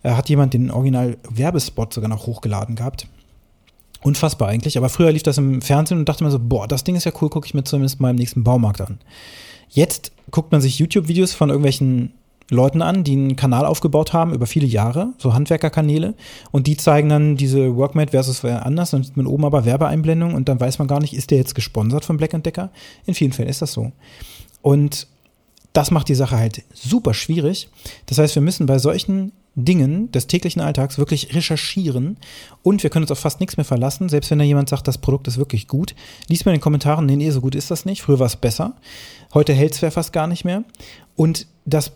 äh, 0.05 0.11
hat 0.11 0.29
jemand 0.29 0.55
den 0.55 0.71
Original 0.71 1.17
Werbespot 1.29 1.93
sogar 1.93 2.09
noch 2.09 2.27
hochgeladen 2.27 2.77
gehabt. 2.77 3.09
Unfassbar 4.03 4.49
eigentlich, 4.49 4.79
aber 4.79 4.89
früher 4.89 5.11
lief 5.11 5.23
das 5.23 5.39
im 5.39 5.63
Fernsehen 5.63 5.99
und 5.99 6.09
dachte 6.09 6.23
mir 6.23 6.31
so, 6.31 6.39
boah, 6.39 6.69
das 6.69 6.85
Ding 6.85 6.97
ist 6.97 7.05
ja 7.05 7.13
cool, 7.21 7.29
gucke 7.29 7.47
ich 7.47 7.55
mir 7.55 7.65
zumindest 7.65 8.01
mal 8.01 8.11
im 8.11 8.17
nächsten 8.17 8.45
Baumarkt 8.45 8.81
an. 8.81 8.99
Jetzt 9.69 10.13
guckt 10.31 10.53
man 10.53 10.61
sich 10.61 10.79
YouTube-Videos 10.79 11.35
von 11.35 11.51
irgendwelchen 11.51 12.13
Leuten 12.51 12.83
an, 12.83 13.03
die 13.03 13.13
einen 13.13 13.37
Kanal 13.37 13.67
aufgebaut 13.67 14.13
haben 14.13 14.33
über 14.33 14.47
viele 14.47 14.67
Jahre, 14.67 15.15
so 15.19 15.35
Handwerkerkanäle, 15.35 16.15
und 16.53 16.69
die 16.69 16.77
zeigen 16.77 17.09
dann 17.09 17.37
diese 17.37 17.75
Workmate 17.75 18.13
versus 18.13 18.45
wer 18.45 18.65
anders, 18.65 18.91
dann 18.91 19.03
sieht 19.03 19.17
man 19.17 19.27
oben 19.27 19.45
aber 19.45 19.65
Werbeeinblendung 19.65 20.35
und 20.35 20.49
dann 20.49 20.61
weiß 20.61 20.79
man 20.79 20.87
gar 20.87 21.01
nicht, 21.01 21.15
ist 21.15 21.31
der 21.31 21.39
jetzt 21.39 21.55
gesponsert 21.55 22.05
von 22.05 22.17
Black 22.17 22.41
Decker? 22.43 22.71
In 23.07 23.15
vielen 23.15 23.33
Fällen 23.33 23.49
ist 23.49 23.63
das 23.63 23.73
so. 23.73 23.91
Und 24.63 25.09
das 25.73 25.91
macht 25.91 26.09
die 26.09 26.15
Sache 26.15 26.39
halt 26.39 26.63
super 26.73 27.15
schwierig. 27.15 27.69
Das 28.07 28.19
heißt, 28.19 28.35
wir 28.35 28.43
müssen 28.43 28.67
bei 28.67 28.79
solchen 28.79 29.33
Dingen 29.57 30.13
des 30.13 30.27
täglichen 30.27 30.61
Alltags 30.61 30.99
wirklich 30.99 31.35
recherchieren 31.35 32.19
und 32.63 32.83
wir 32.83 32.91
können 32.91 33.05
uns 33.05 33.11
auf 33.11 33.19
fast 33.19 33.41
nichts 33.41 33.57
mehr 33.57 33.65
verlassen. 33.65 34.09
Selbst 34.11 34.31
wenn 34.31 34.39
da 34.39 34.45
jemand 34.45 34.69
sagt, 34.69 34.87
das 34.87 34.99
Produkt 34.99 35.27
ist 35.29 35.39
wirklich 35.39 35.67
gut, 35.67 35.95
liest 36.29 36.45
man 36.45 36.55
in 36.55 36.59
den 36.59 36.63
Kommentaren, 36.63 37.07
nee, 37.07 37.17
nee, 37.17 37.31
so 37.31 37.41
gut 37.41 37.55
ist 37.55 37.71
das 37.71 37.87
nicht. 37.87 38.03
Früher 38.03 38.19
war 38.19 38.27
es 38.27 38.37
besser. 38.37 38.75
Heute 39.33 39.55
hält 39.55 39.83
es 39.83 39.95
fast 39.95 40.13
gar 40.13 40.27
nicht 40.27 40.45
mehr. 40.45 40.63
Und 41.17 41.47
das 41.65 41.93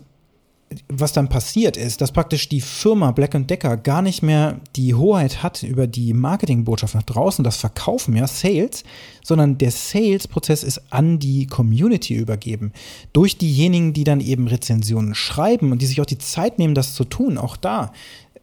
was 0.87 1.13
dann 1.13 1.29
passiert 1.29 1.77
ist, 1.77 2.01
dass 2.01 2.11
praktisch 2.11 2.47
die 2.49 2.61
Firma 2.61 3.11
Black 3.11 3.31
Decker 3.47 3.77
gar 3.77 4.01
nicht 4.01 4.21
mehr 4.21 4.59
die 4.75 4.93
Hoheit 4.93 5.43
hat 5.43 5.63
über 5.63 5.87
die 5.87 6.13
Marketingbotschaft 6.13 6.95
nach 6.95 7.03
draußen, 7.03 7.43
das 7.43 7.57
Verkaufen, 7.57 8.15
ja, 8.15 8.27
Sales, 8.27 8.83
sondern 9.23 9.57
der 9.57 9.71
Sales-Prozess 9.71 10.63
ist 10.63 10.81
an 10.89 11.19
die 11.19 11.47
Community 11.47 12.15
übergeben. 12.15 12.71
Durch 13.13 13.37
diejenigen, 13.37 13.93
die 13.93 14.03
dann 14.03 14.21
eben 14.21 14.47
Rezensionen 14.47 15.15
schreiben 15.15 15.71
und 15.71 15.81
die 15.81 15.85
sich 15.85 16.01
auch 16.01 16.05
die 16.05 16.17
Zeit 16.17 16.59
nehmen, 16.59 16.75
das 16.75 16.93
zu 16.93 17.03
tun, 17.03 17.37
auch 17.37 17.57
da. 17.57 17.91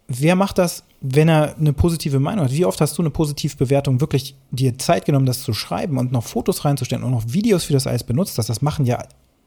Wer 0.06 0.36
macht 0.36 0.58
das, 0.58 0.84
wenn 1.00 1.28
er 1.28 1.56
eine 1.56 1.72
positive 1.72 2.18
Meinung 2.18 2.46
hat? 2.46 2.52
Wie 2.52 2.64
oft 2.64 2.80
hast 2.80 2.96
du 2.98 3.02
eine 3.02 3.10
Positivbewertung 3.10 4.00
wirklich 4.00 4.34
dir 4.50 4.78
Zeit 4.78 5.04
genommen, 5.04 5.26
das 5.26 5.42
zu 5.42 5.52
schreiben 5.52 5.98
und 5.98 6.12
noch 6.12 6.24
Fotos 6.24 6.64
reinzustellen 6.64 7.04
und 7.04 7.12
noch 7.12 7.24
Videos 7.28 7.64
für 7.64 7.74
das 7.74 7.86
alles 7.86 8.04
benutzt 8.04 8.38
hast? 8.38 8.48
Das 8.48 8.62
machen 8.62 8.86
ja 8.86 9.02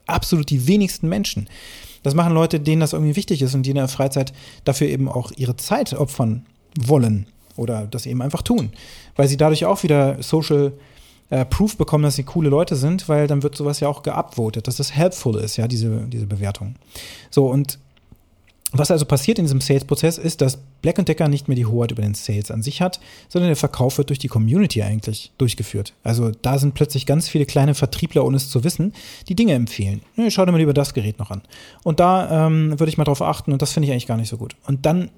absolut 0.06 0.50
die 0.50 0.66
wenigsten 0.66 1.08
Menschen. 1.08 1.48
Das 2.02 2.14
machen 2.14 2.34
Leute, 2.34 2.60
denen 2.60 2.80
das 2.80 2.92
irgendwie 2.92 3.16
wichtig 3.16 3.42
ist 3.42 3.54
und 3.54 3.62
die 3.62 3.70
in 3.70 3.76
der 3.76 3.88
Freizeit 3.88 4.32
dafür 4.64 4.88
eben 4.88 5.08
auch 5.08 5.30
ihre 5.36 5.56
Zeit 5.56 5.94
opfern 5.94 6.46
wollen 6.78 7.26
oder 7.56 7.86
das 7.86 8.06
eben 8.06 8.22
einfach 8.22 8.42
tun, 8.42 8.72
weil 9.14 9.28
sie 9.28 9.36
dadurch 9.36 9.64
auch 9.66 9.82
wieder 9.82 10.22
Social 10.22 10.72
äh, 11.30 11.44
Proof 11.44 11.76
bekommen, 11.76 12.04
dass 12.04 12.16
sie 12.16 12.24
coole 12.24 12.48
Leute 12.48 12.76
sind, 12.76 13.08
weil 13.08 13.26
dann 13.26 13.42
wird 13.42 13.56
sowas 13.56 13.80
ja 13.80 13.88
auch 13.88 14.02
geupvotet, 14.02 14.66
dass 14.66 14.76
das 14.76 14.94
helpful 14.94 15.36
ist, 15.36 15.56
ja, 15.56 15.68
diese, 15.68 16.06
diese 16.08 16.26
Bewertung. 16.26 16.76
So, 17.30 17.46
und 17.46 17.78
was 18.72 18.90
also 18.90 19.04
passiert 19.04 19.38
in 19.38 19.44
diesem 19.44 19.60
Sales-Prozess 19.60 20.18
ist, 20.18 20.40
dass 20.40 20.58
Black 20.80 21.04
Decker 21.04 21.28
nicht 21.28 21.48
mehr 21.48 21.56
die 21.56 21.66
Hoheit 21.66 21.92
über 21.92 22.02
den 22.02 22.14
Sales 22.14 22.50
an 22.50 22.62
sich 22.62 22.80
hat, 22.80 23.00
sondern 23.28 23.48
der 23.48 23.56
Verkauf 23.56 23.98
wird 23.98 24.08
durch 24.08 24.18
die 24.18 24.28
Community 24.28 24.82
eigentlich 24.82 25.32
durchgeführt. 25.38 25.94
Also 26.02 26.30
da 26.30 26.58
sind 26.58 26.74
plötzlich 26.74 27.06
ganz 27.06 27.28
viele 27.28 27.46
kleine 27.46 27.74
Vertriebler, 27.74 28.24
ohne 28.24 28.36
es 28.36 28.50
zu 28.50 28.64
wissen, 28.64 28.94
die 29.28 29.34
Dinge 29.34 29.52
empfehlen. 29.54 30.00
Schau 30.28 30.46
dir 30.46 30.52
mal 30.52 30.58
lieber 30.58 30.74
das 30.74 30.94
Gerät 30.94 31.18
noch 31.18 31.30
an. 31.30 31.42
Und 31.84 32.00
da 32.00 32.46
ähm, 32.46 32.78
würde 32.78 32.88
ich 32.88 32.98
mal 32.98 33.04
drauf 33.04 33.22
achten 33.22 33.52
und 33.52 33.62
das 33.62 33.72
finde 33.72 33.86
ich 33.86 33.92
eigentlich 33.92 34.06
gar 34.06 34.16
nicht 34.16 34.28
so 34.28 34.38
gut. 34.38 34.56
Und 34.66 34.86
dann 34.86 35.10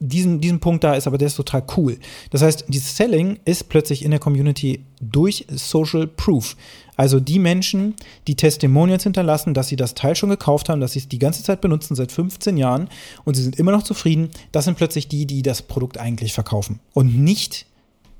diesen, 0.00 0.40
diesen 0.40 0.60
Punkt 0.60 0.84
da 0.84 0.94
ist 0.94 1.06
aber 1.06 1.18
der 1.18 1.26
ist 1.26 1.36
total 1.36 1.64
cool. 1.76 1.98
Das 2.30 2.42
heißt, 2.42 2.66
dieses 2.68 2.96
Selling 2.96 3.40
ist 3.44 3.68
plötzlich 3.68 4.04
in 4.04 4.10
der 4.10 4.20
Community 4.20 4.84
durch 5.00 5.46
Social 5.50 6.06
Proof. 6.06 6.56
Also 6.98 7.20
die 7.20 7.38
Menschen, 7.38 7.94
die 8.26 8.34
Testimonials 8.34 9.04
hinterlassen, 9.04 9.54
dass 9.54 9.68
sie 9.68 9.76
das 9.76 9.94
Teil 9.94 10.16
schon 10.16 10.30
gekauft 10.30 10.68
haben, 10.68 10.80
dass 10.80 10.92
sie 10.92 10.98
es 10.98 11.08
die 11.08 11.20
ganze 11.20 11.44
Zeit 11.44 11.60
benutzen, 11.60 11.94
seit 11.94 12.10
15 12.10 12.56
Jahren 12.56 12.88
und 13.24 13.34
sie 13.34 13.42
sind 13.44 13.56
immer 13.56 13.70
noch 13.70 13.84
zufrieden, 13.84 14.30
das 14.50 14.64
sind 14.64 14.76
plötzlich 14.76 15.06
die, 15.06 15.24
die 15.24 15.42
das 15.42 15.62
Produkt 15.62 15.96
eigentlich 15.96 16.32
verkaufen 16.32 16.80
und 16.92 17.16
nicht 17.16 17.66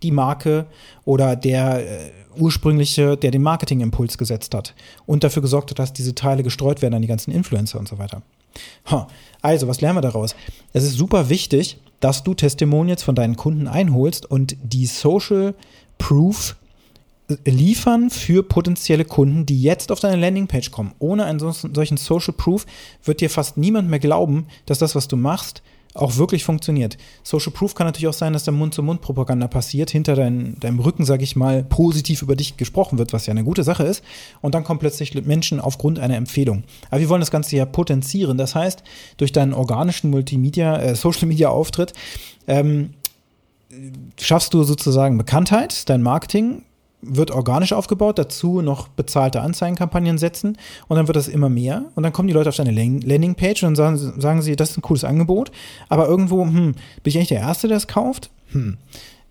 die 0.05 0.13
Marke 0.13 0.67
oder 1.05 1.35
der 1.35 1.81
äh, 1.81 2.11
ursprüngliche, 2.37 3.17
der 3.17 3.33
den 3.33 3.43
Marketingimpuls 3.43 4.17
gesetzt 4.17 4.55
hat 4.55 4.77
und 5.07 5.25
dafür 5.25 5.43
gesorgt 5.43 5.71
hat, 5.71 5.81
dass 5.81 5.93
diese 5.93 6.15
Teile 6.15 6.45
gestreut 6.45 6.81
werden 6.81 6.95
an 6.95 7.03
die 7.03 7.09
ganzen 7.09 7.33
Influencer 7.33 7.81
und 7.81 7.89
so 7.89 7.99
weiter. 7.99 8.23
Also, 9.43 9.67
was 9.67 9.81
lernen 9.81 9.99
wir 9.99 10.03
daraus? 10.03 10.37
Es 10.73 10.85
ist 10.85 10.95
super 10.95 11.29
wichtig, 11.29 11.79
dass 11.99 12.23
du 12.23 12.35
Testimonials 12.35 13.03
von 13.03 13.17
deinen 13.17 13.37
Kunden 13.37 13.67
einholst 13.67 14.25
und 14.31 14.57
die 14.63 14.87
Social 14.87 15.55
Proof 15.99 16.57
liefern 17.45 18.11
für 18.11 18.43
potenzielle 18.43 19.05
Kunden, 19.05 19.45
die 19.45 19.61
jetzt 19.61 19.93
auf 19.93 20.01
deine 20.01 20.17
Landingpage 20.17 20.71
kommen. 20.71 20.95
Ohne 20.99 21.25
einen 21.25 21.39
solchen 21.39 21.97
Social 21.97 22.35
Proof 22.35 22.65
wird 23.05 23.21
dir 23.21 23.31
fast 23.31 23.57
niemand 23.57 23.89
mehr 23.89 23.99
glauben, 23.99 24.47
dass 24.67 24.79
das, 24.79 24.95
was 24.95 25.09
du 25.09 25.17
machst, 25.17 25.63
auch 25.95 26.17
wirklich 26.17 26.45
funktioniert. 26.45 26.97
Social 27.23 27.53
Proof 27.53 27.75
kann 27.75 27.87
natürlich 27.87 28.09
auch 28.09 28.15
sein, 28.15 28.33
dass 28.33 28.45
da 28.45 28.53
Mund-zu-Mund-Propaganda 28.53 29.49
passiert, 29.49 29.91
hinter 29.91 30.15
dein, 30.15 30.59
deinem 30.61 30.79
Rücken, 30.79 31.05
sage 31.05 31.25
ich 31.25 31.35
mal, 31.35 31.65
positiv 31.65 32.23
über 32.23 32.37
dich 32.37 32.57
gesprochen 32.57 32.99
wird, 32.99 33.13
was 33.13 33.27
ja 33.27 33.33
eine 33.33 33.45
gute 33.45 33.65
Sache 33.65 33.85
ist. 33.85 34.05
Und 34.41 34.55
dann 34.55 34.65
kommen 34.65 34.79
plötzlich 34.79 35.15
Menschen 35.25 35.61
aufgrund 35.61 35.99
einer 35.99 36.17
Empfehlung. 36.17 36.65
Aber 36.91 37.01
wir 37.01 37.09
wollen 37.09 37.21
das 37.21 37.31
Ganze 37.31 37.57
ja 37.57 37.67
potenzieren. 37.67 38.39
Das 38.39 38.55
heißt, 38.55 38.85
durch 39.17 39.33
deinen 39.33 39.55
organischen 39.55 40.11
Multimedia, 40.11 40.79
äh, 40.79 40.95
Social-Media-Auftritt 40.95 41.95
ähm, 42.47 42.91
schaffst 44.21 44.55
du 44.55 44.63
sozusagen 44.63 45.19
Bekanntheit, 45.19 45.89
dein 45.89 46.03
Marketing 46.03 46.63
wird 47.00 47.31
organisch 47.31 47.73
aufgebaut, 47.73 48.19
dazu 48.19 48.61
noch 48.61 48.88
bezahlte 48.88 49.40
Anzeigenkampagnen 49.40 50.19
setzen 50.19 50.59
und 50.88 50.97
dann 50.97 51.07
wird 51.07 51.17
das 51.17 51.28
immer 51.28 51.49
mehr 51.49 51.85
und 51.95 52.02
dann 52.02 52.12
kommen 52.12 52.28
die 52.28 52.35
Leute 52.35 52.49
auf 52.49 52.57
deine 52.57 52.73
Landingpage 52.73 53.62
und 53.62 53.78
dann 53.78 53.97
sagen, 53.97 54.21
sagen 54.21 54.43
sie, 54.43 54.57
das 54.57 54.71
ist 54.71 54.78
ein 54.78 54.83
cooles 54.83 55.05
Angebot, 55.05 55.52
aber 55.88 56.09
irgendwo, 56.09 56.43
hm, 56.43 56.73
bin 56.73 56.76
ich 57.05 57.17
eigentlich 57.17 57.28
der 57.28 57.40
Erste, 57.40 57.69
der 57.69 57.76
es 57.76 57.87
kauft? 57.87 58.31
Hm 58.49 58.78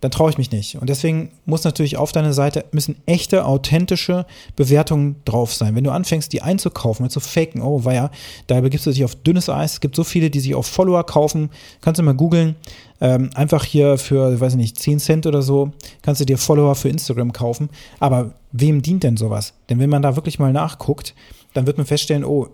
dann 0.02 0.12
traue 0.12 0.30
ich 0.30 0.38
mich 0.38 0.52
nicht. 0.52 0.76
Und 0.76 0.90
deswegen 0.90 1.32
muss 1.46 1.64
natürlich 1.64 1.98
auf 1.98 2.12
deiner 2.12 2.34
Seite 2.34 2.66
müssen 2.72 2.98
echte, 3.06 3.46
authentische 3.46 4.26
Bewertungen 4.56 5.16
drauf 5.26 5.54
sein. 5.54 5.76
Wenn 5.76 5.84
du 5.84 5.92
anfängst, 5.92 6.32
die 6.34 6.42
einzukaufen, 6.42 7.04
mit 7.04 7.12
so 7.12 7.20
faken, 7.20 7.62
oh, 7.62 7.82
ja, 7.90 8.12
da 8.46 8.62
begibst 8.62 8.86
du 8.86 8.92
dich 8.92 9.04
auf 9.04 9.16
dünnes 9.16 9.50
Eis. 9.50 9.74
Es 9.74 9.80
gibt 9.80 9.96
so 9.96 10.04
viele, 10.04 10.30
die 10.30 10.40
sich 10.40 10.54
auf 10.54 10.68
Follower 10.68 11.04
kaufen. 11.04 11.50
Kannst 11.82 12.00
du 12.00 12.04
mal 12.04 12.14
googeln. 12.14 12.56
Ähm, 13.00 13.30
einfach 13.36 13.64
hier 13.64 13.98
für, 13.98 14.40
weiß 14.40 14.54
ich 14.54 14.58
nicht, 14.58 14.80
10 14.80 15.00
Cent 15.00 15.26
oder 15.28 15.44
so, 15.44 15.72
kannst 16.02 16.20
du 16.20 16.26
dir 16.26 16.38
Follower 16.38 16.74
für 16.76 16.90
Instagram 16.90 17.32
kaufen. 17.32 17.70
Aber 18.00 18.34
wem 18.52 18.82
dient 18.82 19.04
denn 19.04 19.18
sowas? 19.18 19.54
Denn 19.70 19.80
wenn 19.80 19.90
man 19.90 20.02
da 20.02 20.16
wirklich 20.16 20.40
mal 20.40 20.52
nachguckt, 20.52 21.14
dann 21.54 21.68
wird 21.68 21.78
man 21.78 21.86
feststellen, 21.86 22.24
oh, 22.24 22.48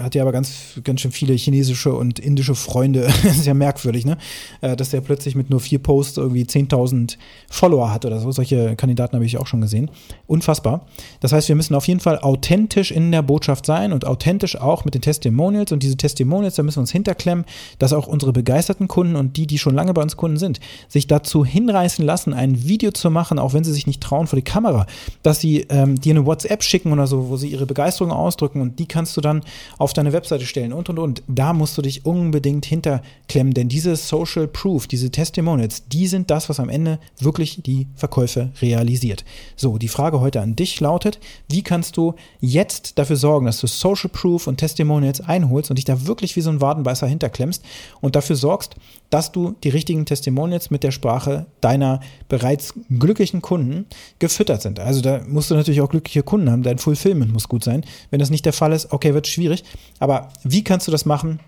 hat 0.00 0.14
ja 0.14 0.22
aber 0.22 0.32
ganz, 0.32 0.80
ganz 0.82 1.00
schön 1.00 1.12
viele 1.12 1.34
chinesische 1.34 1.94
und 1.94 2.18
indische 2.18 2.54
Freunde. 2.54 3.08
ist 3.22 3.46
ja 3.46 3.54
merkwürdig, 3.54 4.04
ne? 4.04 4.18
Äh, 4.60 4.76
dass 4.76 4.90
der 4.90 5.00
plötzlich 5.00 5.36
mit 5.36 5.50
nur 5.50 5.60
vier 5.60 5.78
Posts 5.78 6.18
irgendwie 6.18 6.42
10.000 6.42 7.16
Follower 7.48 7.92
hat 7.92 8.04
oder 8.04 8.18
so. 8.18 8.32
Solche 8.32 8.74
Kandidaten 8.74 9.14
habe 9.14 9.24
ich 9.24 9.38
auch 9.38 9.46
schon 9.46 9.60
gesehen. 9.60 9.90
Unfassbar. 10.26 10.86
Das 11.20 11.32
heißt, 11.32 11.48
wir 11.48 11.54
müssen 11.54 11.74
auf 11.74 11.86
jeden 11.86 12.00
Fall 12.00 12.18
authentisch 12.18 12.90
in 12.90 13.12
der 13.12 13.22
Botschaft 13.22 13.66
sein 13.66 13.92
und 13.92 14.04
authentisch 14.04 14.56
auch 14.56 14.84
mit 14.84 14.94
den 14.94 15.02
Testimonials. 15.02 15.70
Und 15.70 15.82
diese 15.82 15.96
Testimonials, 15.96 16.56
da 16.56 16.64
müssen 16.64 16.78
wir 16.78 16.82
uns 16.82 16.92
hinterklemmen, 16.92 17.44
dass 17.78 17.92
auch 17.92 18.08
unsere 18.08 18.32
begeisterten 18.32 18.88
Kunden 18.88 19.14
und 19.14 19.36
die, 19.36 19.46
die 19.46 19.58
schon 19.58 19.74
lange 19.74 19.94
bei 19.94 20.02
uns 20.02 20.16
Kunden 20.16 20.38
sind, 20.38 20.58
sich 20.88 21.06
dazu 21.06 21.44
hinreißen 21.44 22.04
lassen, 22.04 22.34
ein 22.34 22.66
Video 22.66 22.90
zu 22.90 23.10
machen, 23.10 23.38
auch 23.38 23.54
wenn 23.54 23.62
sie 23.62 23.72
sich 23.72 23.86
nicht 23.86 24.02
trauen 24.02 24.26
vor 24.26 24.36
die 24.36 24.42
Kamera, 24.44 24.86
dass 25.22 25.40
sie 25.40 25.66
ähm, 25.68 26.00
dir 26.00 26.14
eine 26.14 26.26
WhatsApp 26.26 26.64
schicken 26.64 26.92
oder 26.92 27.06
so, 27.06 27.28
wo 27.28 27.36
sie 27.36 27.48
ihre 27.48 27.66
Begeisterung 27.66 28.10
ausdrücken 28.10 28.60
und 28.60 28.78
die 28.80 28.86
kannst 28.86 29.16
du 29.16 29.20
dann 29.20 29.42
auf 29.76 29.92
deine 29.92 30.12
Webseite 30.12 30.46
stellen 30.46 30.72
und 30.72 30.88
und 30.88 30.98
und. 30.98 31.22
Da 31.28 31.52
musst 31.52 31.76
du 31.76 31.82
dich 31.82 32.06
unbedingt 32.06 32.64
hinterklemmen, 32.64 33.54
denn 33.54 33.68
diese 33.68 33.96
Social 33.96 34.48
Proof, 34.48 34.86
diese 34.86 35.10
Testimonials, 35.10 35.88
die 35.88 36.06
sind 36.06 36.30
das, 36.30 36.48
was 36.48 36.60
am 36.60 36.68
Ende 36.68 36.98
wirklich 37.18 37.60
die 37.62 37.86
Verkäufe 37.94 38.52
realisiert. 38.62 39.24
So, 39.56 39.78
die 39.78 39.88
Frage 39.88 40.20
heute 40.20 40.40
an 40.40 40.56
dich 40.56 40.80
lautet, 40.80 41.18
wie 41.50 41.62
kannst 41.62 41.96
du 41.96 42.14
jetzt 42.40 42.98
dafür 42.98 43.16
sorgen, 43.16 43.46
dass 43.46 43.60
du 43.60 43.66
Social 43.66 44.10
Proof 44.10 44.46
und 44.46 44.56
Testimonials 44.56 45.20
einholst 45.20 45.70
und 45.70 45.76
dich 45.76 45.84
da 45.84 46.06
wirklich 46.06 46.36
wie 46.36 46.40
so 46.40 46.50
ein 46.50 46.60
Wadenbeißer 46.60 47.06
hinterklemmst 47.06 47.64
und 48.00 48.16
dafür 48.16 48.36
sorgst, 48.36 48.76
dass 49.10 49.32
du 49.32 49.54
die 49.64 49.70
richtigen 49.70 50.04
Testimonials 50.06 50.70
mit 50.70 50.82
der 50.82 50.90
Sprache 50.90 51.46
deiner 51.60 52.00
bereits 52.28 52.74
glücklichen 52.90 53.42
Kunden 53.42 53.86
gefüttert 54.18 54.62
sind. 54.62 54.80
Also 54.80 55.00
da 55.00 55.22
musst 55.26 55.50
du 55.50 55.54
natürlich 55.54 55.80
auch 55.80 55.88
glückliche 55.88 56.22
Kunden 56.22 56.50
haben, 56.50 56.62
dein 56.62 56.78
Fulfillment 56.78 57.32
muss 57.32 57.48
gut 57.48 57.64
sein. 57.64 57.84
Wenn 58.10 58.20
das 58.20 58.30
nicht 58.30 58.44
der 58.44 58.52
Fall 58.52 58.72
ist, 58.72 58.92
okay, 58.92 59.14
wird 59.14 59.26
schwierig. 59.26 59.64
Aber 59.98 60.28
wie 60.42 60.64
kannst 60.64 60.86
du 60.86 60.92
das 60.92 61.06
machen? 61.06 61.40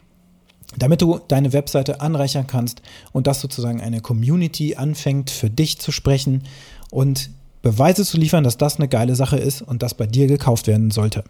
damit 0.79 1.03
du 1.03 1.19
deine 1.27 1.53
Webseite 1.53 2.01
anreichern 2.01 2.47
kannst 2.47 2.81
und 3.11 3.27
dass 3.27 3.41
sozusagen 3.41 3.81
eine 3.81 4.01
Community 4.01 4.77
anfängt 4.77 5.29
für 5.31 5.51
dich 5.51 5.81
zu 5.81 5.91
sprechen 5.91 6.45
und 6.93 7.31
Beweise 7.63 8.05
zu 8.05 8.17
liefern, 8.17 8.45
dass 8.45 8.57
das 8.57 8.77
eine 8.77 8.89
geile 8.89 9.15
Sache 9.15 9.37
ist 9.37 9.63
und 9.63 9.83
das 9.83 9.95
bei 9.95 10.07
dir 10.07 10.27
gekauft 10.27 10.67
werden 10.67 10.91
sollte. 10.91 11.25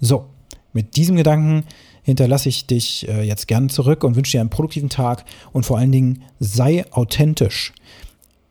So, 0.00 0.26
mit 0.72 0.96
diesem 0.96 1.16
Gedanken 1.16 1.64
hinterlasse 2.04 2.48
ich 2.48 2.66
dich 2.66 3.08
äh, 3.08 3.22
jetzt 3.22 3.48
gern 3.48 3.68
zurück 3.68 4.04
und 4.04 4.14
wünsche 4.14 4.32
dir 4.32 4.40
einen 4.40 4.50
produktiven 4.50 4.88
Tag 4.88 5.24
und 5.52 5.66
vor 5.66 5.78
allen 5.78 5.90
Dingen 5.90 6.22
sei 6.38 6.84
authentisch. 6.92 7.72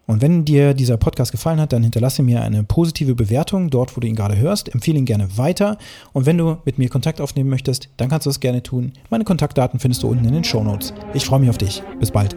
Und 0.05 0.21
wenn 0.21 0.43
dir 0.43 0.73
dieser 0.73 0.97
Podcast 0.97 1.31
gefallen 1.31 1.61
hat, 1.61 1.71
dann 1.71 1.81
hinterlasse 1.81 2.23
mir 2.23 2.41
eine 2.41 2.63
positive 2.63 3.15
Bewertung 3.15 3.69
dort, 3.69 3.95
wo 3.95 4.01
du 4.01 4.07
ihn 4.07 4.15
gerade 4.15 4.35
hörst. 4.35 4.73
Empfehle 4.73 4.97
ihn 4.97 5.05
gerne 5.05 5.37
weiter. 5.37 5.77
Und 6.11 6.25
wenn 6.25 6.37
du 6.37 6.57
mit 6.65 6.77
mir 6.77 6.89
Kontakt 6.89 7.21
aufnehmen 7.21 7.49
möchtest, 7.49 7.87
dann 7.95 8.09
kannst 8.09 8.25
du 8.25 8.29
es 8.29 8.41
gerne 8.41 8.61
tun. 8.61 8.91
Meine 9.09 9.23
Kontaktdaten 9.23 9.79
findest 9.79 10.03
du 10.03 10.09
unten 10.09 10.25
in 10.25 10.33
den 10.33 10.43
Show 10.43 10.63
Notes. 10.63 10.93
Ich 11.13 11.25
freue 11.25 11.39
mich 11.39 11.49
auf 11.49 11.57
dich. 11.57 11.81
Bis 11.99 12.11
bald. 12.11 12.35